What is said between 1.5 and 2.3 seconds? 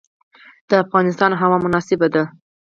مناسبه ده.